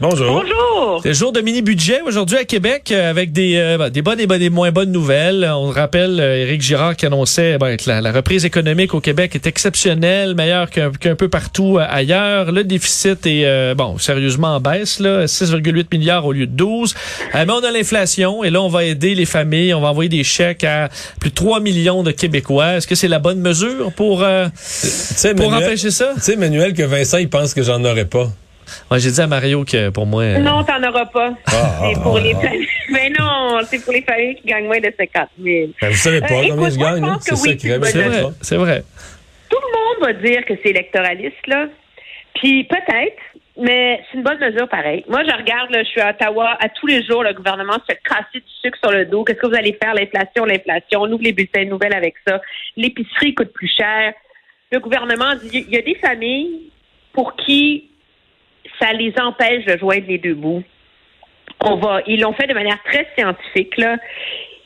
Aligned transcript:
Bonjour. 0.00 0.42
Bonjour. 0.42 1.00
C'est 1.02 1.10
le 1.10 1.14
jour 1.14 1.32
de 1.32 1.40
mini-budget 1.40 2.00
aujourd'hui 2.04 2.36
à 2.36 2.44
Québec 2.44 2.90
euh, 2.90 3.08
avec 3.10 3.30
des, 3.30 3.56
euh, 3.56 3.88
des 3.88 4.02
bonnes 4.02 4.18
et 4.18 4.26
des 4.26 4.50
moins 4.50 4.72
bonnes 4.72 4.90
nouvelles. 4.90 5.48
On 5.54 5.68
rappelle 5.70 6.18
euh, 6.18 6.42
Éric 6.42 6.60
Girard 6.60 6.96
qui 6.96 7.06
annonçait 7.06 7.56
ben, 7.58 7.76
que 7.76 7.88
la, 7.88 8.00
la, 8.00 8.10
reprise 8.10 8.44
économique 8.44 8.94
au 8.94 9.00
Québec 9.00 9.36
est 9.36 9.46
exceptionnelle, 9.46 10.34
meilleure 10.34 10.70
qu'un 10.70 11.14
peu 11.14 11.28
partout 11.28 11.78
ailleurs. 11.78 12.50
Le 12.50 12.64
déficit 12.64 13.26
est 13.26 13.44
euh, 13.44 13.74
bon 13.76 13.96
sérieusement 13.98 14.56
en 14.56 14.60
baisse, 14.60 14.98
là, 14.98 15.26
6,8 15.26 15.86
milliards 15.92 16.26
au 16.26 16.32
lieu 16.32 16.46
de 16.46 16.52
12. 16.56 16.94
Euh, 17.34 17.44
mais 17.46 17.52
on 17.52 17.62
a 17.62 17.70
l'inflation 17.70 18.42
et 18.42 18.50
là 18.50 18.60
on 18.60 18.68
va 18.68 18.84
aider 18.84 19.14
les 19.14 19.26
familles, 19.26 19.72
on 19.72 19.80
va 19.82 19.88
envoyer 19.88 20.08
des 20.08 20.24
chèques 20.24 20.64
à 20.64 20.88
plus 21.20 21.30
de 21.30 21.34
3 21.36 21.60
millions 21.60 22.02
de 22.02 22.10
Québécois. 22.10 22.76
Est-ce 22.78 22.88
que 22.88 22.96
c'est 22.96 23.08
la 23.08 23.20
bonne 23.20 23.40
mesure 23.40 23.92
pour, 23.92 24.24
euh, 24.24 24.46
pour 24.48 25.44
Emmanuel- 25.44 25.64
empêcher 25.68 25.90
ça? 25.92 26.12
Tu 26.16 26.22
sais, 26.22 26.32
Emmanuel, 26.32 26.72
que 26.72 26.82
Vincent, 26.82 27.18
il 27.18 27.28
pense 27.28 27.54
que 27.54 27.62
j'en 27.62 27.84
aurais 27.84 28.06
pas. 28.06 28.28
Ouais, 28.90 28.98
J'ai 28.98 29.10
dit 29.10 29.20
à 29.20 29.26
Mario 29.26 29.64
que 29.64 29.88
pour 29.90 30.06
moi... 30.06 30.22
euh, 30.22 30.38
Non, 30.38 30.62
t'en 30.64 30.82
auras 30.82 31.06
pas. 31.06 31.32
Ah, 31.46 31.52
c'est 31.80 31.94
ah, 31.96 32.00
pour 32.02 32.16
ah, 32.16 32.20
les 32.20 32.34
ah. 32.36 32.40
familles. 32.40 32.68
Mais 32.90 33.10
non, 33.18 33.58
c'est 33.64 33.82
pour 33.84 33.92
les 33.92 34.02
familles 34.02 34.36
qui 34.36 34.48
gagnent 34.48 34.66
moins 34.66 34.80
de 34.80 34.92
50 34.96 35.28
000. 35.42 35.70
Ben, 35.80 35.90
vous 35.90 35.96
savez 35.96 36.20
pas 36.20 36.26
Euh, 36.26 36.30
combien 36.48 36.54
écoute, 36.54 36.72
je 36.72 36.78
moi, 36.78 36.92
gagne. 36.92 37.02
pense 37.02 37.22
C'est 37.24 37.32
oui, 37.34 37.58
C'est 37.60 38.02
vrai, 38.08 38.22
c'est 38.40 38.56
vrai. 38.56 38.84
Tout 39.48 39.58
le 39.60 39.78
monde 39.78 40.06
va 40.14 40.28
dire 40.28 40.44
que 40.44 40.54
c'est 40.62 40.70
électoraliste, 40.70 41.46
là. 41.46 41.66
Puis 42.34 42.64
peut-être, 42.64 43.16
mais 43.60 44.00
c'est 44.10 44.16
une 44.18 44.24
bonne 44.24 44.38
mesure 44.40 44.68
pareil. 44.68 45.04
Moi, 45.08 45.22
je 45.28 45.36
regarde, 45.36 45.70
là, 45.70 45.82
je 45.82 45.88
suis 45.88 46.00
à 46.00 46.10
Ottawa, 46.10 46.56
à 46.58 46.68
tous 46.70 46.86
les 46.86 47.04
jours, 47.04 47.22
le 47.22 47.34
gouvernement 47.34 47.74
se 47.74 47.92
fait 47.92 48.00
casser 48.08 48.40
du 48.40 48.52
sucre 48.62 48.78
sur 48.82 48.90
le 48.90 49.04
dos. 49.04 49.22
Qu'est-ce 49.24 49.38
que 49.38 49.46
vous 49.46 49.54
allez 49.54 49.76
faire? 49.82 49.94
L'inflation, 49.94 50.44
l'inflation. 50.46 51.02
On 51.02 51.12
ouvre 51.12 51.22
les 51.22 51.32
bulletins 51.32 51.64
de 51.64 51.68
nouvelles 51.70 51.94
avec 51.94 52.14
ça. 52.26 52.40
L'épicerie 52.76 53.34
coûte 53.34 53.52
plus 53.52 53.70
cher. 53.76 54.14
Le 54.70 54.80
gouvernement 54.80 55.34
dit, 55.42 55.66
il 55.68 55.74
y 55.74 55.76
a 55.78 55.82
des 55.82 55.94
familles 55.96 56.70
pour 57.12 57.36
qui 57.36 57.90
ça 58.82 58.92
les 58.92 59.12
empêche 59.18 59.64
de 59.64 59.78
joindre 59.78 60.06
les 60.08 60.18
deux 60.18 60.34
bouts. 60.34 60.62
On 61.64 61.76
va, 61.76 62.00
ils 62.06 62.20
l'ont 62.20 62.32
fait 62.32 62.46
de 62.46 62.54
manière 62.54 62.82
très 62.84 63.06
scientifique, 63.16 63.76
là. 63.76 63.96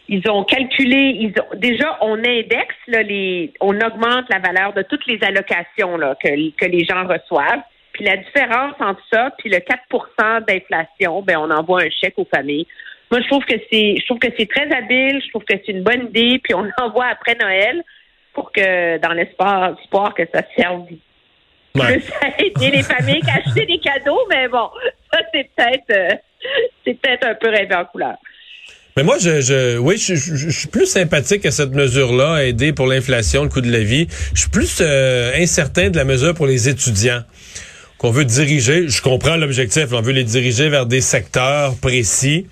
Ils 0.09 0.23
ont 0.31 0.45
calculé, 0.45 1.17
ils 1.19 1.35
ont, 1.41 1.57
déjà, 1.57 1.99
on 2.01 2.15
indexe, 2.17 2.77
les, 2.87 3.53
on 3.61 3.75
augmente 3.81 4.27
la 4.31 4.39
valeur 4.39 4.73
de 4.73 4.83
toutes 4.83 5.05
les 5.07 5.19
allocations, 5.23 5.99
que, 6.23 6.67
les 6.67 6.85
gens 6.85 7.07
reçoivent. 7.07 7.63
Puis 7.93 8.05
la 8.05 8.17
différence 8.19 8.75
entre 8.79 9.01
ça, 9.13 9.31
puis 9.39 9.51
le 9.51 9.59
4% 9.59 10.47
d'inflation, 10.47 11.23
ben, 11.23 11.39
on 11.39 11.51
envoie 11.51 11.83
un 11.83 11.91
chèque 11.91 12.19
aux 12.19 12.29
familles. 12.33 12.67
Moi, 13.11 13.21
je 13.21 13.27
trouve 13.27 13.45
que 13.45 13.55
c'est, 13.71 13.97
je 13.99 14.05
trouve 14.05 14.19
que 14.19 14.29
c'est 14.39 14.49
très 14.49 14.71
habile, 14.73 15.21
je 15.25 15.29
trouve 15.31 15.45
que 15.45 15.55
c'est 15.57 15.73
une 15.73 15.83
bonne 15.83 16.07
idée, 16.07 16.39
puis 16.43 16.55
on 16.55 16.63
l'envoie 16.79 17.07
après 17.07 17.35
Noël 17.35 17.83
pour 18.33 18.53
que, 18.53 18.99
dans 18.99 19.13
l'espoir, 19.13 19.77
espoir 19.81 20.15
que 20.15 20.23
ça 20.33 20.43
serve 20.57 20.87
Ouais. 21.81 21.99
plus 21.99 22.05
à 22.23 22.43
aider 22.43 22.77
les 22.77 22.83
familles 22.83 23.21
qu'à 23.21 23.35
acheter 23.45 23.67
des 23.67 23.79
cadeaux, 23.79 24.21
mais 24.31 24.49
bon, 24.49 24.69
ça, 25.13 25.19
c'est 25.33 25.49
peut-être, 25.57 25.91
euh, 25.91 26.17
c'est 26.85 26.95
peut-être 27.01 27.27
un 27.27 27.35
peu 27.35 27.49
rêvé 27.49 27.75
en 27.75 27.85
couleur. 27.85 28.15
Mais 28.97 29.03
moi, 29.03 29.17
je, 29.21 29.41
je 29.43 29.77
oui, 29.77 29.99
je, 29.99 30.15
je- 30.15 30.37
je 30.37 30.49
suis 30.51 30.69
plus 30.69 30.87
sympathique 30.87 31.45
à 31.45 31.51
cette 31.51 31.73
mesure-là, 31.73 32.45
aider 32.45 32.73
pour 32.73 32.87
l'inflation, 32.87 33.43
le 33.43 33.51
coût 33.51 33.61
de 33.61 33.71
la 33.71 33.81
vie. 33.81 34.07
Je 34.35 34.41
suis 34.41 34.51
plus 34.51 34.79
euh, 34.81 35.33
incertain 35.37 35.91
de 35.91 35.97
la 35.97 36.05
mesure 36.05 36.33
pour 36.35 36.47
les 36.47 36.69
étudiants 36.71 37.23
qu'on 37.99 38.11
veut 38.11 38.25
diriger. 38.25 38.89
Je 38.89 39.03
comprends 39.03 39.37
l'objectif, 39.37 39.87
on 39.93 40.01
veut 40.01 40.13
les 40.13 40.25
diriger 40.25 40.69
vers 40.71 40.87
des 40.87 41.03
secteurs 41.03 41.77
précis. 41.77 42.47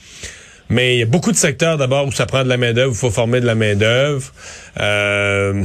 Mais 0.71 0.97
il 0.97 0.99
y 1.01 1.03
a 1.03 1.07
beaucoup 1.07 1.33
de 1.33 1.37
secteurs 1.37 1.77
d'abord 1.79 2.07
où 2.07 2.13
ça 2.13 2.25
prend 2.27 2.43
de 2.45 2.49
la 2.49 2.57
main-d'œuvre, 2.57 2.91
où 2.91 2.95
il 2.95 2.99
faut 2.99 3.11
former 3.11 3.41
de 3.41 3.47
la 3.47 3.55
main-d'œuvre. 3.55 4.31
Euh, 4.81 5.63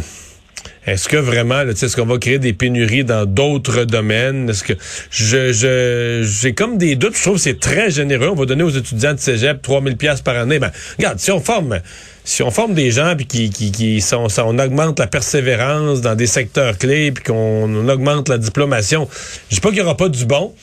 est-ce 0.85 1.09
que 1.09 1.17
vraiment, 1.17 1.61
est-ce 1.61 1.95
qu'on 1.95 2.05
va 2.05 2.17
créer 2.17 2.39
des 2.39 2.53
pénuries 2.53 3.03
dans 3.03 3.25
d'autres 3.25 3.83
domaines? 3.83 4.49
Est-ce 4.49 4.63
que 4.63 4.73
je, 5.11 5.51
je, 5.51 6.21
j'ai 6.23 6.53
comme 6.53 6.77
des 6.77 6.95
doutes. 6.95 7.17
Je 7.17 7.21
trouve 7.21 7.35
que 7.35 7.41
c'est 7.41 7.59
très 7.59 7.91
généreux. 7.91 8.29
On 8.29 8.35
va 8.35 8.45
donner 8.45 8.63
aux 8.63 8.69
étudiants 8.69 9.13
de 9.13 9.19
cégep 9.19 9.61
3000 9.61 9.97
pièces 9.97 10.21
par 10.21 10.37
année. 10.37 10.57
Ben, 10.59 10.71
regarde, 10.97 11.19
si 11.19 11.31
on 11.31 11.41
forme, 11.41 11.79
si 12.23 12.43
on 12.43 12.51
forme 12.51 12.73
des 12.73 12.91
gens 12.91 13.15
puis 13.15 13.25
qui, 13.25 13.49
qui, 13.49 13.71
qui 13.71 14.01
sont, 14.01 14.27
on 14.39 14.59
augmente 14.59 14.99
la 14.99 15.07
persévérance 15.07 16.01
dans 16.01 16.15
des 16.15 16.27
secteurs 16.27 16.77
clés 16.77 17.11
puis 17.11 17.23
qu'on 17.25 17.87
augmente 17.87 18.29
la 18.29 18.37
diplomation, 18.37 19.07
je 19.49 19.55
dis 19.55 19.61
pas 19.61 19.69
qu'il 19.69 19.79
y 19.79 19.81
aura 19.81 19.97
pas 19.97 20.09
du 20.09 20.25
bon. 20.25 20.53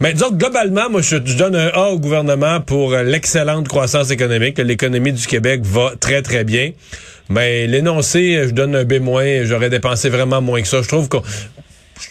Mais 0.00 0.12
disons 0.12 0.30
que 0.30 0.36
globalement, 0.36 0.88
moi, 0.90 1.00
je, 1.02 1.16
donne 1.16 1.56
un 1.56 1.68
A 1.68 1.88
au 1.90 1.98
gouvernement 1.98 2.60
pour 2.60 2.92
euh, 2.92 3.02
l'excellente 3.02 3.66
croissance 3.66 4.10
économique. 4.10 4.54
que 4.54 4.62
L'économie 4.62 5.12
du 5.12 5.26
Québec 5.26 5.62
va 5.64 5.92
très, 5.98 6.22
très 6.22 6.44
bien. 6.44 6.70
Mais 7.28 7.66
l'énoncé, 7.66 8.36
euh, 8.36 8.48
je 8.48 8.54
donne 8.54 8.76
un 8.76 8.84
B-. 8.84 9.44
J'aurais 9.44 9.70
dépensé 9.70 10.08
vraiment 10.08 10.40
moins 10.40 10.62
que 10.62 10.68
ça. 10.68 10.82
Je 10.82 10.88
trouve 10.88 11.08
qu'on... 11.08 11.22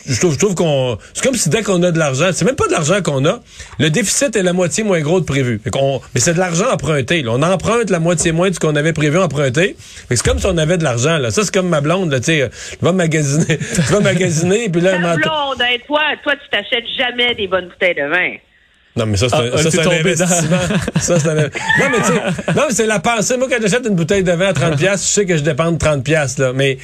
Je 0.07 0.19
trouve, 0.19 0.33
je 0.33 0.39
trouve 0.39 0.55
qu'on. 0.55 0.97
C'est 1.13 1.23
comme 1.23 1.35
si 1.35 1.49
dès 1.49 1.63
qu'on 1.63 1.81
a 1.83 1.91
de 1.91 1.99
l'argent, 1.99 2.29
c'est 2.33 2.45
même 2.45 2.55
pas 2.55 2.67
de 2.67 2.71
l'argent 2.71 3.01
qu'on 3.01 3.25
a. 3.25 3.39
Le 3.79 3.89
déficit 3.89 4.35
est 4.35 4.43
la 4.43 4.53
moitié 4.53 4.83
moins 4.83 4.99
gros 5.01 5.19
de 5.19 5.25
prévu. 5.25 5.59
Fait 5.63 5.69
qu'on- 5.69 6.01
mais 6.13 6.21
c'est 6.21 6.33
de 6.33 6.39
l'argent 6.39 6.69
emprunté. 6.71 7.21
là. 7.21 7.31
On 7.33 7.41
emprunte 7.41 7.89
la 7.89 7.99
moitié 7.99 8.31
moins 8.31 8.49
de 8.49 8.55
ce 8.55 8.59
qu'on 8.59 8.75
avait 8.75 8.93
prévu 8.93 9.17
emprunter. 9.17 9.75
C'est 10.09 10.21
comme 10.23 10.39
si 10.39 10.45
on 10.45 10.57
avait 10.57 10.77
de 10.77 10.83
l'argent. 10.83 11.17
Là. 11.17 11.31
Ça, 11.31 11.43
c'est 11.43 11.53
comme 11.53 11.69
ma 11.69 11.81
blonde. 11.81 12.11
Là, 12.11 12.19
tu 12.19 12.25
sais, 12.25 12.41
euh, 12.41 12.49
je 12.81 12.85
vais 12.85 12.93
magasiner. 12.93 13.59
je 13.73 13.93
vais 13.93 14.01
magasiner. 14.01 14.69
Puis 14.69 14.81
là, 14.81 14.91
Ta 14.93 15.15
blonde, 15.15 15.61
hein, 15.61 15.75
toi, 15.85 16.01
toi, 16.23 16.33
tu 16.35 16.49
t'achètes 16.51 16.85
jamais 16.97 17.35
des 17.35 17.47
bonnes 17.47 17.67
bouteilles 17.67 17.95
de 17.95 18.07
vin. 18.09 18.35
Non, 18.97 19.05
mais 19.05 19.17
ça, 19.17 19.29
c'est 19.29 19.35
Ah, 19.35 19.41
un, 19.53 19.57
ça, 19.57 19.63
t'es 19.63 19.77
c'est 19.77 19.87
un 19.87 19.91
investissement. 19.91 20.57
ça, 20.99 21.19
c'est 21.19 21.29
un... 21.29 21.35
Non, 21.35 21.41
mais 21.91 21.97
tu 21.97 22.03
sais, 22.05 22.13
non, 22.55 22.63
mais 22.67 22.73
c'est 22.73 22.85
la 22.87 22.99
pensée. 22.99 23.37
Moi, 23.37 23.47
quand 23.49 23.57
j'achète 23.61 23.85
une 23.85 23.95
bouteille 23.95 24.23
de 24.23 24.31
vin 24.31 24.47
à 24.47 24.53
30 24.53 24.75
pièces, 24.77 25.03
je 25.07 25.07
sais 25.13 25.25
que 25.25 25.37
je 25.37 25.43
dépense 25.43 25.77
30 25.77 26.03
pièces 26.03 26.37
là. 26.39 26.51
Mais 26.53 26.77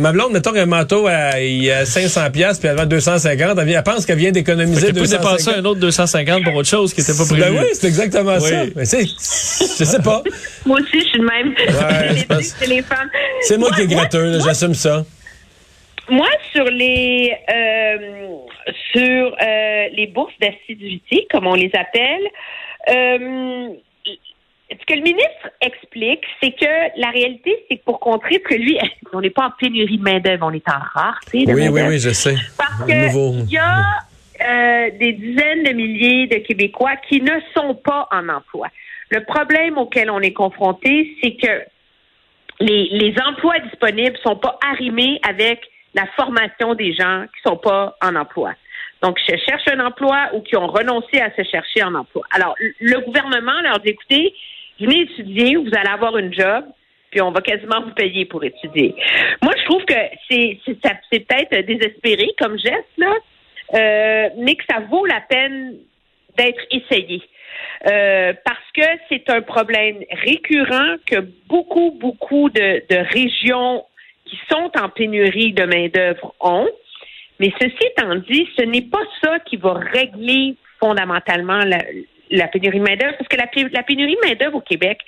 ma 0.00 0.12
blonde, 0.12 0.32
mettons 0.32 0.52
qu'un 0.52 0.66
manteau 0.66 1.06
à, 1.06 1.38
il 1.40 1.70
a 1.70 1.84
500 1.84 2.30
pièces 2.30 2.58
puis 2.58 2.68
elle 2.68 2.76
vend 2.76 2.86
250, 2.86 3.58
elle, 3.58 3.66
vient- 3.66 3.78
elle 3.78 3.82
pense 3.84 4.06
qu'elle 4.06 4.18
vient 4.18 4.32
d'économiser 4.32 4.88
Tu 4.88 4.92
peux 4.94 5.00
250. 5.00 5.38
dépenser 5.38 5.58
un 5.60 5.64
autre 5.64 5.80
250 5.80 6.44
pour 6.44 6.54
autre 6.54 6.68
chose 6.68 6.94
qui 6.94 7.00
n'était 7.00 7.14
pas 7.14 7.24
prévu. 7.26 7.40
Ben 7.42 7.52
oui, 7.60 7.66
c'est 7.74 7.86
exactement 7.86 8.40
ça. 8.40 8.64
Mais 8.74 8.84
c'est, 8.84 9.04
je 9.04 9.84
sais 9.84 10.02
pas. 10.02 10.22
Moi 10.66 10.80
aussi, 10.80 11.00
je 11.00 11.08
suis 11.08 11.18
de 11.20 11.24
même. 11.24 11.48
Ouais, 12.28 12.42
c'est 12.58 12.66
les 12.66 12.82
femmes. 12.82 13.08
C'est 13.42 13.58
moi, 13.58 13.70
qui 13.74 13.82
est 13.82 13.86
gratteux, 13.86 14.38
j'assume 14.44 14.74
ça. 14.74 15.04
Moi, 16.10 16.26
sur 16.54 16.64
les 16.64 17.32
euh, 17.54 17.96
sur 18.92 19.36
euh, 19.42 19.88
les 19.92 20.06
bourses 20.06 20.34
d'assiduité, 20.40 21.26
comme 21.30 21.46
on 21.46 21.54
les 21.54 21.70
appelle, 21.74 22.28
euh, 22.88 23.68
ce 24.70 24.84
que 24.86 24.94
le 24.94 25.02
ministre 25.02 25.50
explique, 25.60 26.24
c'est 26.42 26.52
que 26.52 27.00
la 27.00 27.10
réalité, 27.10 27.56
c'est 27.68 27.78
que 27.78 27.84
pour 27.84 28.00
contrer, 28.00 28.38
parce 28.38 28.54
que 28.54 28.60
lui, 28.60 28.78
on 29.12 29.20
n'est 29.20 29.30
pas 29.30 29.46
en 29.46 29.50
pénurie 29.58 29.98
de 29.98 30.02
main-d'œuvre, 30.02 30.46
on 30.46 30.52
est 30.52 30.68
en 30.68 30.78
rareté 30.94 31.44
de 31.44 31.52
Oui, 31.52 31.68
oui, 31.68 31.80
oui, 31.88 31.98
je 31.98 32.10
sais. 32.10 32.36
Parce 32.56 32.84
qu'il 32.84 33.50
y 33.50 33.58
a 33.58 33.82
euh, 34.40 34.90
des 34.98 35.12
dizaines 35.12 35.64
de 35.64 35.72
milliers 35.72 36.26
de 36.26 36.36
Québécois 36.36 36.96
qui 37.08 37.20
ne 37.20 37.40
sont 37.56 37.74
pas 37.74 38.08
en 38.10 38.28
emploi. 38.28 38.68
Le 39.10 39.24
problème 39.24 39.78
auquel 39.78 40.10
on 40.10 40.20
est 40.20 40.34
confronté, 40.34 41.16
c'est 41.22 41.32
que 41.36 41.62
les, 42.60 42.88
les 42.90 43.14
emplois 43.26 43.58
disponibles 43.60 44.16
sont 44.22 44.36
pas 44.36 44.58
arrimés 44.62 45.18
avec 45.26 45.60
la 45.94 46.06
formation 46.16 46.74
des 46.74 46.92
gens 46.94 47.24
qui 47.34 47.40
sont 47.48 47.56
pas 47.56 47.96
en 48.02 48.14
emploi. 48.16 48.54
Donc, 49.02 49.18
qui 49.18 49.32
cherchent 49.38 49.68
un 49.72 49.80
emploi 49.80 50.30
ou 50.34 50.40
qui 50.40 50.56
ont 50.56 50.66
renoncé 50.66 51.20
à 51.20 51.30
se 51.34 51.42
chercher 51.48 51.82
un 51.82 51.94
emploi. 51.94 52.24
Alors, 52.32 52.54
le- 52.80 53.00
gouvernement 53.00 53.60
leur 53.62 53.78
dit, 53.78 53.90
écoutez, 53.90 54.34
venez 54.80 55.02
étudier, 55.02 55.56
vous 55.56 55.70
allez 55.74 55.88
avoir 55.88 56.16
une 56.18 56.34
job, 56.34 56.64
puis 57.10 57.20
on 57.20 57.30
va 57.30 57.40
quasiment 57.40 57.80
vous 57.82 57.92
payer 57.92 58.24
pour 58.24 58.42
étudier. 58.44 58.94
Moi, 59.42 59.52
je 59.56 59.64
trouve 59.64 59.84
que 59.84 59.94
c'est 60.28 60.58
c'est 60.66 61.26
peut-être 61.26 61.66
désespéré 61.66 62.28
comme 62.38 62.58
geste, 62.58 62.84
là, 62.98 63.14
euh, 63.74 64.28
mais 64.38 64.56
que 64.56 64.64
ça 64.68 64.80
vaut 64.80 65.06
la 65.06 65.20
peine 65.20 65.76
d'être 66.36 66.62
essayé. 66.70 67.22
Euh, 67.86 68.32
parce 68.44 68.58
que 68.74 68.86
c'est 69.08 69.30
un 69.30 69.40
problème 69.42 70.02
récurrent 70.24 70.96
que 71.06 71.20
beaucoup, 71.46 71.92
beaucoup 71.92 72.50
de, 72.50 72.82
de 72.88 72.96
régions 73.12 73.84
qui 74.28 74.38
sont 74.50 74.70
en 74.80 74.88
pénurie 74.88 75.52
de 75.52 75.64
main-d'œuvre 75.64 76.34
ont. 76.40 76.68
Mais 77.40 77.52
ceci 77.60 77.76
étant 77.90 78.14
dit, 78.16 78.48
ce 78.56 78.62
n'est 78.62 78.82
pas 78.82 79.02
ça 79.22 79.38
qui 79.40 79.56
va 79.56 79.74
régler 79.74 80.56
fondamentalement 80.80 81.58
la, 81.58 81.82
la 82.30 82.48
pénurie 82.48 82.78
de 82.78 82.84
main-d'œuvre, 82.84 83.16
parce 83.16 83.28
que 83.28 83.36
la, 83.36 83.46
la 83.72 83.82
pénurie 83.82 84.16
de 84.16 84.28
main-d'œuvre 84.28 84.56
au 84.56 84.60
Québec, 84.60 84.98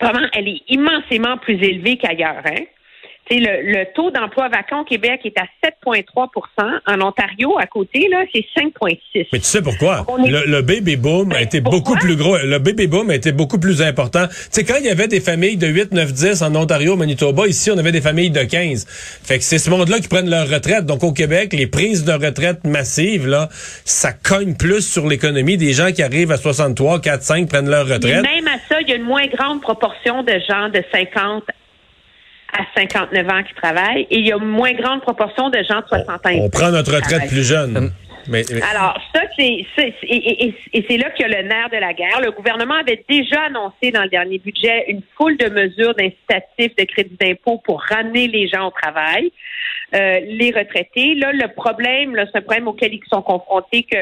vraiment, 0.00 0.26
elle 0.32 0.48
est 0.48 0.62
immensément 0.68 1.36
plus 1.38 1.62
élevée 1.62 1.96
qu'ailleurs. 1.96 2.42
Hein? 2.44 2.64
Le, 3.36 3.72
le 3.72 3.84
taux 3.94 4.10
d'emploi 4.10 4.48
vacant 4.48 4.80
au 4.80 4.84
Québec 4.84 5.20
est 5.24 5.34
à 5.38 5.44
7,3% 5.62 6.80
En 6.86 7.00
Ontario, 7.00 7.58
à 7.58 7.66
côté, 7.66 8.08
là, 8.10 8.24
c'est 8.32 8.44
5,6 8.56 9.26
Mais 9.32 9.38
tu 9.38 9.44
sais 9.44 9.62
pourquoi? 9.62 10.06
Est- 10.24 10.30
Le, 10.30 10.44
le 10.46 10.62
baby 10.62 10.96
boom 10.96 11.32
a 11.32 11.42
été 11.42 11.60
pourquoi? 11.60 11.78
beaucoup 11.80 11.96
plus 11.98 12.16
gros. 12.16 12.36
Le 12.38 12.58
baby 12.58 12.86
boom 12.86 13.10
a 13.10 13.14
été 13.14 13.32
beaucoup 13.32 13.58
plus 13.58 13.82
important. 13.82 14.26
Tu 14.28 14.34
sais, 14.50 14.64
quand 14.64 14.76
il 14.78 14.86
y 14.86 14.90
avait 14.90 15.08
des 15.08 15.20
familles 15.20 15.56
de 15.56 15.66
8, 15.66 15.92
9, 15.92 16.12
10 16.12 16.42
en 16.42 16.54
Ontario, 16.54 16.96
Manitoba, 16.96 17.46
ici, 17.46 17.70
on 17.70 17.78
avait 17.78 17.92
des 17.92 18.00
familles 18.00 18.30
de 18.30 18.42
15. 18.42 18.86
Fait 18.88 19.38
que 19.38 19.44
c'est 19.44 19.58
ce 19.58 19.68
monde-là 19.70 19.98
qui 20.00 20.08
prennent 20.08 20.30
leur 20.30 20.48
retraite. 20.48 20.86
Donc, 20.86 21.04
au 21.04 21.12
Québec, 21.12 21.52
les 21.52 21.66
prises 21.66 22.04
de 22.04 22.12
retraite 22.12 22.64
massives, 22.64 23.26
là, 23.26 23.48
ça 23.84 24.12
cogne 24.12 24.54
plus 24.54 24.80
sur 24.80 25.06
l'économie. 25.06 25.56
Des 25.56 25.72
gens 25.72 25.92
qui 25.92 26.02
arrivent 26.02 26.32
à 26.32 26.36
63, 26.36 27.00
4, 27.00 27.22
5 27.22 27.48
prennent 27.48 27.68
leur 27.70 27.86
retraite. 27.86 28.22
même 28.22 28.48
à 28.48 28.58
ça, 28.68 28.80
il 28.80 28.88
y 28.88 28.92
a 28.92 28.96
une 28.96 29.02
moins 29.02 29.26
grande 29.26 29.60
proportion 29.60 30.22
de 30.22 30.32
gens 30.48 30.68
de 30.70 30.82
50 30.92 31.44
à 32.52 32.62
59 32.76 33.28
ans 33.28 33.42
qui 33.42 33.54
travaillent 33.54 34.06
et 34.10 34.18
il 34.18 34.26
y 34.26 34.32
a 34.32 34.36
une 34.36 34.44
moins 34.48 34.72
grande 34.72 35.02
proportion 35.02 35.50
de 35.50 35.58
gens 35.68 35.80
de 35.80 35.86
60 35.88 36.08
ans. 36.26 36.30
On 36.40 36.48
prend 36.50 36.70
notre 36.70 36.94
retraite 36.94 37.28
plus 37.28 37.46
jeune. 37.46 37.90
Mais, 38.30 38.42
mais- 38.52 38.60
Alors, 38.62 38.98
ça, 39.14 39.22
c'est, 39.38 39.64
c'est- 39.74 39.94
c'est- 40.00 40.06
et, 40.06 40.44
et- 40.48 40.54
et 40.74 40.84
c'est 40.88 40.98
là 40.98 41.08
qu'il 41.10 41.26
y 41.26 41.34
a 41.34 41.40
le 41.40 41.48
nerf 41.48 41.70
de 41.70 41.78
la 41.78 41.94
guerre. 41.94 42.20
Le 42.22 42.30
gouvernement 42.30 42.74
avait 42.74 43.02
déjà 43.08 43.42
annoncé 43.46 43.90
dans 43.90 44.02
le 44.02 44.10
dernier 44.10 44.38
budget 44.38 44.84
une 44.88 45.00
foule 45.16 45.38
de 45.38 45.48
mesures 45.48 45.94
d'incitatifs 45.94 46.76
de 46.76 46.84
crédit 46.84 47.16
d'impôt 47.18 47.56
pour 47.64 47.80
ramener 47.88 48.28
les 48.28 48.46
gens 48.46 48.66
au 48.68 48.70
travail, 48.70 49.32
euh, 49.94 50.20
les 50.26 50.52
retraités. 50.54 51.14
Là, 51.14 51.32
le 51.32 51.48
problème, 51.54 52.14
là, 52.16 52.26
c'est 52.30 52.38
un 52.38 52.42
problème 52.42 52.68
auquel 52.68 52.92
ils 52.92 53.00
sont 53.10 53.22
confrontés 53.22 53.84
que 53.90 53.96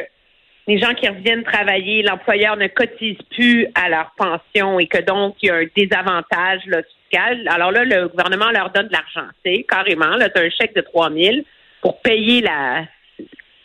les 0.67 0.79
gens 0.79 0.95
qui 0.95 1.09
reviennent 1.09 1.45
travailler, 1.45 2.03
l'employeur 2.03 2.57
ne 2.57 2.67
cotise 2.67 3.19
plus 3.31 3.67
à 3.75 3.89
leur 3.89 4.13
pension 4.17 4.79
et 4.81 4.87
que 4.87 5.01
donc 5.03 5.37
il 5.43 5.47
y 5.47 5.51
a 5.51 5.57
un 5.57 5.67
désavantage 5.77 6.63
fiscal. 6.63 7.47
Alors 7.49 7.71
là, 7.71 7.85
le 7.85 8.09
gouvernement 8.09 8.51
leur 8.51 8.71
donne 8.71 8.89
de 8.89 8.93
l'argent, 8.93 9.31
c'est 9.45 9.65
carrément. 9.69 10.17
Là, 10.17 10.29
tu 10.29 10.41
as 10.41 10.45
un 10.45 10.51
chèque 10.51 10.75
de 10.75 10.81
3 10.81 11.11
000 11.13 11.37
pour 11.83 12.01
payer 12.01 12.41
la 12.41 12.85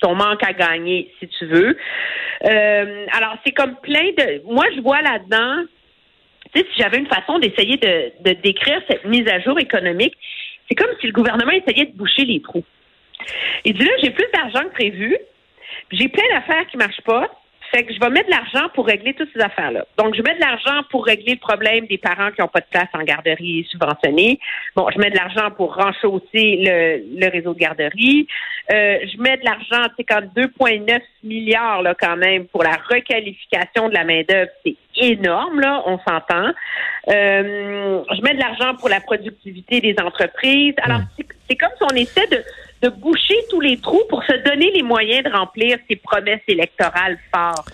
manque 0.09 0.44
à 0.44 0.53
gagner, 0.53 1.12
si 1.19 1.27
tu 1.27 1.45
veux. 1.45 1.77
Euh, 2.45 3.06
alors, 3.12 3.38
c'est 3.45 3.51
comme 3.51 3.75
plein 3.81 4.12
de... 4.18 4.42
Moi, 4.45 4.65
je 4.75 4.81
vois 4.81 5.01
là-dedans, 5.01 5.63
tu 6.53 6.62
si 6.62 6.81
j'avais 6.81 6.98
une 6.98 7.07
façon 7.07 7.39
d'essayer 7.39 7.77
de, 7.77 8.12
de 8.24 8.33
décrire 8.42 8.81
cette 8.89 9.06
mise 9.06 9.27
à 9.27 9.39
jour 9.39 9.59
économique, 9.59 10.15
c'est 10.68 10.75
comme 10.75 10.92
si 11.00 11.07
le 11.07 11.13
gouvernement 11.13 11.51
essayait 11.51 11.86
de 11.86 11.95
boucher 11.95 12.25
les 12.25 12.42
trous. 12.42 12.63
Il 13.65 13.74
dit 13.74 13.86
là, 13.86 13.92
j'ai 14.01 14.09
plus 14.09 14.25
d'argent 14.33 14.68
que 14.69 14.74
prévu, 14.74 15.15
j'ai 15.91 16.07
plein 16.09 16.23
d'affaires 16.33 16.65
qui 16.67 16.77
marchent 16.77 17.01
pas. 17.05 17.27
Fait 17.73 17.85
que 17.85 17.93
je 17.93 17.99
vais 18.01 18.09
mettre 18.09 18.25
de 18.25 18.31
l'argent 18.31 18.67
pour 18.73 18.85
régler 18.85 19.13
toutes 19.13 19.29
ces 19.33 19.39
affaires-là. 19.39 19.85
Donc, 19.97 20.13
je 20.13 20.21
mets 20.21 20.35
de 20.35 20.41
l'argent 20.41 20.81
pour 20.89 21.05
régler 21.05 21.35
le 21.35 21.39
problème 21.39 21.85
des 21.85 21.97
parents 21.97 22.29
qui 22.31 22.41
n'ont 22.41 22.49
pas 22.49 22.59
de 22.59 22.65
place 22.69 22.89
en 22.93 23.01
garderie 23.03 23.65
subventionnée. 23.71 24.39
Bon, 24.75 24.89
je 24.93 24.99
mets 24.99 25.09
de 25.09 25.15
l'argent 25.15 25.51
pour 25.51 25.73
renchausser 25.75 26.57
le, 26.65 27.01
le 27.17 27.31
réseau 27.31 27.53
de 27.53 27.59
garderie. 27.59 28.27
Euh, 28.73 28.97
je 29.09 29.17
mets 29.21 29.38
de 29.38 29.45
l'argent, 29.45 29.88
sais, 29.95 30.03
quand 30.03 30.19
2,9 30.35 30.99
milliards, 31.23 31.81
là, 31.81 31.95
quand 31.97 32.17
même, 32.17 32.45
pour 32.47 32.61
la 32.61 32.75
requalification 32.89 33.88
de 33.88 33.93
la 33.93 34.03
main-d'œuvre, 34.03 34.51
c'est 34.65 34.75
énorme, 34.97 35.61
là, 35.61 35.81
on 35.85 35.97
s'entend. 35.99 36.51
Euh, 37.07 38.03
je 38.13 38.21
mets 38.21 38.33
de 38.33 38.39
l'argent 38.39 38.75
pour 38.75 38.89
la 38.89 38.99
productivité 38.99 39.79
des 39.79 39.95
entreprises. 40.03 40.75
Alors, 40.83 40.99
c'est- 41.15 41.25
c'est 41.49 41.55
comme 41.55 41.71
si 41.77 41.83
on 41.83 41.95
essaie 41.95 42.27
de, 42.27 42.43
de 42.81 42.89
boucher 42.89 43.35
tous 43.49 43.61
les 43.61 43.77
trous 43.77 44.03
pour 44.09 44.23
se 44.23 44.33
donner 44.43 44.71
les 44.73 44.83
moyens 44.83 45.23
de 45.23 45.29
remplir 45.29 45.77
ses 45.89 45.95
promesses 45.95 46.41
électorales 46.47 47.17
fortes. 47.33 47.67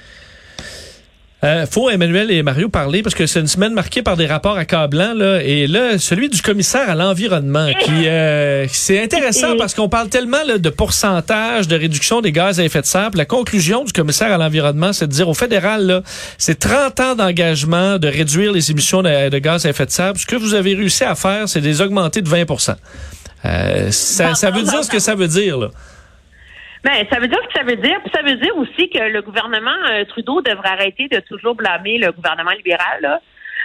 Euh, 1.43 1.67
faut 1.67 1.87
Emmanuel 1.91 2.31
et 2.31 2.41
Mario 2.41 2.67
parler 2.67 3.03
parce 3.03 3.13
que 3.13 3.27
c'est 3.27 3.39
une 3.39 3.45
semaine 3.45 3.73
marquée 3.73 4.01
par 4.01 4.17
des 4.17 4.25
rapports 4.25 4.57
accablants 4.57 5.13
là 5.13 5.39
et 5.43 5.67
là 5.67 5.99
celui 5.99 6.29
du 6.29 6.41
commissaire 6.41 6.89
à 6.89 6.95
l'environnement 6.95 7.69
qui 7.79 8.07
euh, 8.07 8.65
c'est 8.69 9.03
intéressant 9.03 9.55
parce 9.55 9.75
qu'on 9.75 9.87
parle 9.87 10.09
tellement 10.09 10.43
là, 10.47 10.57
de 10.57 10.69
pourcentage 10.71 11.67
de 11.67 11.75
réduction 11.75 12.21
des 12.21 12.31
gaz 12.31 12.59
à 12.59 12.63
effet 12.63 12.81
de 12.81 12.87
serre. 12.87 13.11
La 13.13 13.25
conclusion 13.25 13.83
du 13.83 13.93
commissaire 13.93 14.33
à 14.33 14.39
l'environnement 14.39 14.93
c'est 14.93 15.05
de 15.05 15.11
dire 15.11 15.29
au 15.29 15.35
fédéral 15.35 15.85
là 15.85 16.01
c'est 16.39 16.57
30 16.57 16.99
ans 17.01 17.15
d'engagement 17.15 17.99
de 17.99 18.07
réduire 18.07 18.51
les 18.51 18.71
émissions 18.71 19.03
de, 19.03 19.29
de 19.29 19.37
gaz 19.37 19.67
à 19.67 19.69
effet 19.69 19.85
de 19.85 19.91
serre. 19.91 20.13
Ce 20.17 20.25
que 20.25 20.35
vous 20.35 20.55
avez 20.55 20.73
réussi 20.73 21.03
à 21.03 21.13
faire 21.13 21.47
c'est 21.47 21.61
de 21.61 21.67
les 21.67 21.81
augmenter 21.81 22.23
de 22.23 22.29
20 22.29 22.45
euh, 23.45 23.91
ça, 23.91 24.33
ça 24.35 24.51
veut 24.51 24.63
dire 24.63 24.83
ce 24.83 24.91
que 24.91 24.99
ça 24.99 25.15
veut 25.15 25.27
dire 25.27 25.57
là. 25.57 25.67
Ben, 26.83 27.05
ça 27.11 27.19
veut 27.19 27.27
dire 27.27 27.39
ce 27.43 27.47
que 27.47 27.59
ça 27.59 27.63
veut 27.65 27.75
dire. 27.75 27.99
Puis 28.01 28.11
ça 28.13 28.21
veut 28.21 28.35
dire 28.35 28.55
aussi 28.57 28.89
que 28.89 28.99
le 28.99 29.21
gouvernement 29.21 29.71
euh, 29.91 30.05
Trudeau 30.05 30.41
devrait 30.41 30.69
arrêter 30.69 31.07
de 31.07 31.19
toujours 31.21 31.55
blâmer 31.55 31.97
le 31.97 32.11
gouvernement 32.11 32.51
libéral, 32.51 33.01
là. 33.01 33.21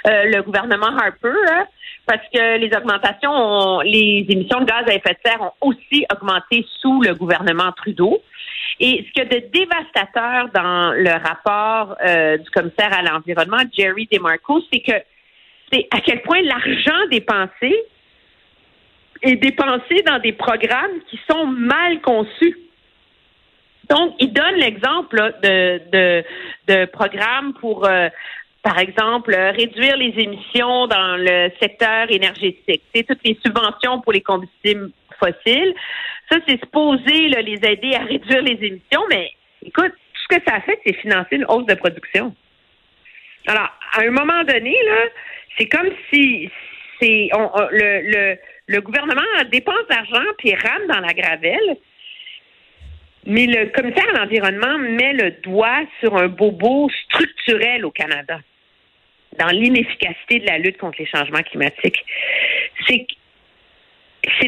Euh, 0.08 0.24
le 0.34 0.42
gouvernement 0.42 0.88
Harper, 0.98 1.28
là, 1.46 1.64
parce 2.06 2.22
que 2.34 2.58
les 2.58 2.74
augmentations, 2.76 3.30
ont- 3.30 3.80
les 3.82 4.26
émissions 4.28 4.58
de 4.60 4.64
gaz 4.64 4.82
à 4.88 4.94
effet 4.94 5.10
de 5.12 5.18
serre 5.30 5.40
ont 5.40 5.52
aussi 5.60 6.04
augmenté 6.12 6.66
sous 6.80 7.02
le 7.02 7.14
gouvernement 7.14 7.70
Trudeau. 7.76 8.20
Et 8.80 9.06
ce 9.06 9.12
qu'il 9.12 9.22
y 9.32 9.36
a 9.36 9.40
de 9.40 9.46
dévastateur 9.52 10.48
dans 10.52 10.92
le 10.92 11.12
rapport 11.24 11.96
euh, 12.04 12.36
du 12.38 12.50
commissaire 12.50 12.92
à 12.92 13.02
l'environnement, 13.02 13.62
Jerry 13.78 14.08
DeMarco, 14.10 14.60
c'est 14.72 14.80
que 14.80 14.92
c'est 15.72 15.86
à 15.92 16.00
quel 16.00 16.22
point 16.22 16.40
l'argent 16.42 16.98
dépensé 17.12 17.72
est 19.22 19.36
dépensé 19.36 20.02
dans 20.06 20.18
des 20.18 20.32
programmes 20.32 21.00
qui 21.08 21.18
sont 21.30 21.46
mal 21.46 22.00
conçus. 22.00 22.56
Donc, 23.88 24.14
il 24.20 24.32
donne 24.32 24.54
l'exemple 24.56 25.16
de, 25.42 25.80
de, 25.92 26.24
de 26.68 26.84
programmes 26.86 27.52
pour, 27.54 27.86
euh, 27.86 28.08
par 28.62 28.78
exemple, 28.78 29.34
euh, 29.34 29.50
réduire 29.50 29.96
les 29.96 30.14
émissions 30.18 30.86
dans 30.86 31.16
le 31.18 31.50
secteur 31.60 32.10
énergétique. 32.10 32.82
C'est 32.94 33.06
toutes 33.06 33.24
les 33.24 33.38
subventions 33.44 34.00
pour 34.00 34.12
les 34.12 34.22
combustibles 34.22 34.90
fossiles. 35.18 35.74
Ça, 36.30 36.38
c'est 36.46 36.58
supposé 36.60 37.28
là, 37.28 37.42
les 37.42 37.60
aider 37.64 37.94
à 37.94 38.04
réduire 38.04 38.42
les 38.42 38.58
émissions, 38.66 39.02
mais 39.10 39.30
écoute, 39.64 39.92
tout 39.92 40.22
ce 40.30 40.36
que 40.38 40.42
ça 40.46 40.60
fait, 40.60 40.78
c'est 40.86 40.94
financer 40.94 41.36
une 41.36 41.44
hausse 41.46 41.66
de 41.66 41.74
production. 41.74 42.34
Alors, 43.46 43.68
à 43.96 44.00
un 44.02 44.10
moment 44.10 44.42
donné, 44.44 44.74
là, 44.86 45.00
c'est 45.58 45.66
comme 45.68 45.90
si 46.12 46.48
c'est 47.00 47.28
on- 47.34 47.50
on- 47.52 47.68
le, 47.70 48.00
le, 48.10 48.38
le 48.72 48.80
gouvernement 48.80 49.22
dépense 49.50 49.86
d'argent 49.88 50.24
puis 50.38 50.54
rame 50.54 50.86
dans 50.88 51.00
la 51.00 51.12
gravelle. 51.12 51.76
Mais 53.24 53.46
le 53.46 53.66
commissaire 53.66 54.08
à 54.14 54.20
l'environnement 54.20 54.78
met 54.78 55.12
le 55.12 55.30
doigt 55.42 55.82
sur 56.00 56.16
un 56.16 56.26
bobo 56.26 56.90
structurel 57.04 57.84
au 57.84 57.90
Canada, 57.90 58.40
dans 59.38 59.48
l'inefficacité 59.48 60.40
de 60.40 60.46
la 60.46 60.58
lutte 60.58 60.78
contre 60.78 60.96
les 60.98 61.06
changements 61.06 61.42
climatiques. 61.42 62.04
C'est 62.88 63.06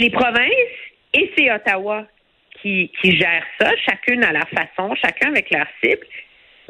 les 0.00 0.10
provinces 0.10 0.74
et 1.12 1.32
c'est 1.36 1.52
Ottawa 1.52 2.06
qui, 2.60 2.90
qui 3.00 3.16
gèrent 3.16 3.46
ça, 3.60 3.70
chacune 3.86 4.24
à 4.24 4.32
leur 4.32 4.48
façon, 4.48 4.94
chacun 4.96 5.28
avec 5.28 5.50
leur 5.50 5.66
cible. 5.82 6.06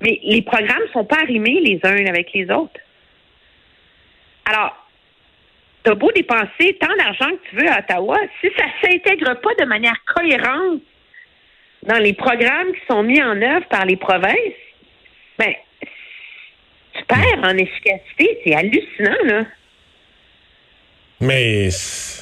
Mais 0.00 0.20
les 0.24 0.42
programmes 0.42 0.82
ne 0.82 0.92
sont 0.92 1.04
pas 1.04 1.20
arrimés 1.22 1.60
les 1.60 1.80
uns 1.84 2.04
avec 2.06 2.32
les 2.34 2.50
autres. 2.50 2.80
Alors, 4.44 4.83
t'as 5.84 5.94
beau 5.94 6.10
dépenser 6.12 6.76
tant 6.80 6.94
d'argent 6.96 7.30
que 7.30 7.50
tu 7.50 7.56
veux 7.56 7.70
à 7.70 7.78
Ottawa, 7.80 8.18
si 8.40 8.48
ça 8.56 8.64
s'intègre 8.82 9.34
pas 9.40 9.54
de 9.58 9.66
manière 9.66 9.96
cohérente 10.06 10.80
dans 11.82 11.98
les 11.98 12.14
programmes 12.14 12.72
qui 12.72 12.80
sont 12.88 13.02
mis 13.02 13.22
en 13.22 13.40
œuvre 13.40 13.66
par 13.68 13.84
les 13.84 13.96
provinces, 13.96 14.34
ben, 15.38 15.52
tu 16.94 17.04
perds 17.04 17.42
en 17.42 17.56
efficacité. 17.56 18.38
C'est 18.44 18.54
hallucinant, 18.54 19.24
là. 19.24 19.44
Mais 21.20 21.68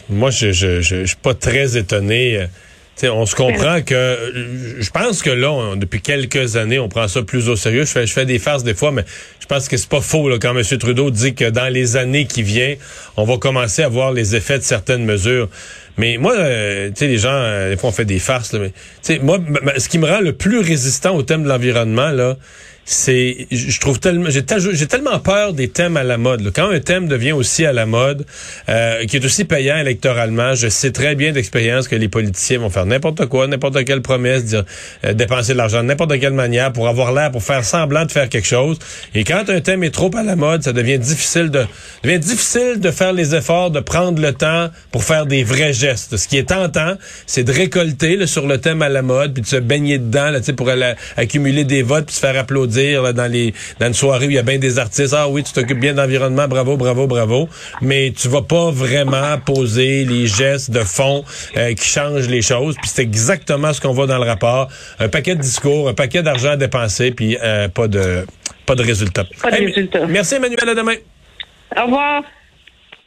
moi, 0.09 0.31
je 0.31 0.53
je, 0.53 0.81
je, 0.81 1.03
je 1.03 1.07
suis 1.07 1.17
pas 1.17 1.35
très 1.35 1.77
étonné. 1.77 2.47
On 3.05 3.27
se 3.27 3.35
comprend 3.35 3.83
que 3.83 4.77
je 4.79 4.91
pense 4.91 5.23
que 5.23 5.31
là, 5.31 5.75
depuis 5.77 6.01
quelques 6.01 6.57
années, 6.57 6.79
on 6.79 6.89
prend 6.89 7.09
ça 7.09 7.23
plus 7.23 7.49
au 7.49 7.57
sérieux. 7.57 7.85
Je 7.85 8.07
fais, 8.07 8.27
des 8.27 8.39
farces 8.39 8.63
des 8.63 8.75
fois, 8.75 8.93
mais 8.93 9.05
je 9.41 9.47
pense 9.47 9.69
que 9.69 9.77
c'est 9.77 9.89
pas 9.89 10.01
faux 10.01 10.29
quand 10.41 10.57
M. 10.57 10.79
Trudeau 10.79 11.11
dit 11.11 11.35
que 11.35 11.51
dans 11.51 11.73
les 11.73 11.97
années 11.97 12.27
qui 12.27 12.43
viennent, 12.43 12.77
on 13.17 13.25
va 13.25 13.39
commencer 13.39 13.83
à 13.83 13.89
voir 13.89 14.13
les 14.13 14.37
effets 14.37 14.59
de 14.59 14.63
certaines 14.63 15.05
mesures. 15.05 15.49
Mais 15.99 16.17
moi, 16.19 16.35
euh, 16.37 16.89
tu 16.89 16.95
sais, 16.97 17.07
les 17.07 17.19
gens, 17.19 17.31
euh, 17.33 17.71
des 17.71 17.77
fois, 17.77 17.91
on 17.91 17.93
fait 17.93 18.05
des 18.05 18.19
farces, 18.19 18.53
là, 18.53 18.61
mais 18.61 18.71
tu 18.71 18.75
sais, 19.03 19.19
moi, 19.19 19.39
ce 19.77 19.89
qui 19.89 19.99
me 19.99 20.07
rend 20.07 20.21
le 20.21 20.33
plus 20.33 20.61
résistant 20.61 21.15
au 21.15 21.23
thème 21.23 21.43
de 21.45 21.49
l'environnement, 21.49 22.11
là, 22.11 22.37
c'est, 22.85 23.47
je 23.53 23.79
trouve 23.79 24.01
tellement, 24.01 24.29
j'ai, 24.29 24.43
tel- 24.43 24.75
j'ai 24.75 24.89
tellement 24.89 25.21
peur 25.21 25.53
des 25.53 25.69
thèmes 25.69 25.97
à 25.97 26.03
la 26.03 26.19
mode. 26.19 26.41
là. 26.41 26.51
Quand 26.53 26.69
un 26.69 26.81
thème 26.81 27.07
devient 27.07 27.31
aussi 27.31 27.65
à 27.65 27.73
la 27.73 27.87
mode, 27.87 28.27
euh, 28.69 29.05
qui 29.07 29.19
est 29.19 29.25
aussi 29.25 29.45
payant 29.45 29.77
électoralement, 29.77 30.57
je 30.57 30.67
sais 30.67 30.91
très 30.91 31.15
bien 31.15 31.31
d'expérience 31.31 31.87
que 31.87 31.95
les 31.95 32.09
politiciens 32.09 32.59
vont 32.59 32.71
faire 32.71 32.85
n'importe 32.85 33.27
quoi, 33.27 33.47
n'importe 33.47 33.85
quelle 33.85 34.03
promesse, 34.03 34.47
dire 34.47 34.65
euh, 35.05 35.13
dépenser 35.13 35.53
de 35.53 35.59
l'argent 35.59 35.79
de 35.85 35.87
n'importe 35.87 36.19
quelle 36.19 36.33
manière 36.33 36.73
pour 36.73 36.89
avoir 36.89 37.13
l'air, 37.13 37.31
pour 37.31 37.45
faire 37.45 37.65
semblant 37.65 38.05
de 38.05 38.11
faire 38.11 38.29
quelque 38.29 38.49
chose. 38.49 38.81
Et 39.15 39.23
quand 39.23 39.49
un 39.49 39.61
thème 39.61 39.85
est 39.85 39.95
trop 39.95 40.11
à 40.17 40.25
la 40.25 40.35
mode, 40.35 40.65
ça 40.65 40.73
devient 40.73 40.99
difficile 40.99 41.51
de, 41.53 41.65
devient 42.03 42.19
difficile 42.19 42.81
de 42.81 42.91
faire 42.91 43.13
les 43.13 43.37
efforts, 43.37 43.71
de 43.71 43.79
prendre 43.79 44.21
le 44.21 44.33
temps 44.33 44.71
pour 44.91 45.05
faire 45.05 45.27
des 45.27 45.45
vrais 45.45 45.73
Ce 45.95 46.29
qui 46.29 46.39
est 46.39 46.49
tentant, 46.49 46.95
c'est 47.27 47.45
de 47.45 47.53
récolter 47.53 48.17
là, 48.17 48.27
sur 48.27 48.47
le 48.47 48.59
thème 48.59 48.83
à 48.83 48.89
la 48.89 49.03
mode, 49.03 49.35
puis 49.35 49.43
de 49.43 49.47
se 49.47 49.57
baigner 49.57 49.99
dedans, 49.99 50.31
là, 50.31 50.41
tu 50.41 50.47
sais, 50.47 50.53
pour 50.53 50.69
aller 50.69 50.95
accumuler 51.17 51.65
des 51.65 51.83
votes, 51.83 52.07
puis 52.07 52.15
se 52.15 52.21
faire 52.21 52.39
applaudir 52.39 53.03
là, 53.03 53.13
dans 53.13 53.31
les 53.31 53.55
dans 53.81 53.87
une 53.87 53.95
soirée 53.95 54.27
où 54.27 54.31
il 54.31 54.37
y 54.37 54.39
a 54.39 54.43
bien 54.43 54.59
des 54.59 54.79
artistes. 54.79 55.15
Ah 55.17 55.29
oui, 55.29 55.43
tu 55.43 55.53
t'occupes 55.53 55.81
bien 55.81 55.95
d'environnement, 55.95 56.49
bravo, 56.49 56.77
bravo, 56.77 57.07
bravo. 57.07 57.49
Mais 57.81 58.13
tu 58.17 58.29
vas 58.29 58.43
pas 58.43 58.71
vraiment 58.71 59.39
poser 59.45 60.05
les 60.05 60.27
gestes 60.27 60.71
de 60.71 60.81
fond 60.81 61.25
euh, 61.57 61.75
qui 61.75 61.89
changent 61.89 62.29
les 62.29 62.43
choses. 62.43 62.77
Puis 62.81 62.91
c'est 62.93 63.03
exactement 63.03 63.73
ce 63.73 63.81
qu'on 63.81 63.93
voit 63.93 64.07
dans 64.07 64.19
le 64.19 64.29
rapport. 64.29 64.69
Un 64.99 65.09
paquet 65.09 65.35
de 65.35 65.41
discours, 65.41 65.89
un 65.89 65.95
paquet 65.95 66.23
d'argent 66.23 66.51
à 66.51 66.57
dépenser, 66.57 67.11
puis 67.11 67.37
euh, 67.43 67.69
pas 67.69 67.89
de 67.89 68.25
pas 68.67 68.75
de 68.75 68.83
résultat. 68.83 69.25
Pas 69.43 69.51
de 69.51 69.57
résultat. 69.57 70.07
Merci 70.07 70.37
Emmanuel, 70.37 70.69
à 70.69 70.75
demain. 70.75 70.95
Au 71.77 71.85
revoir. 71.85 72.23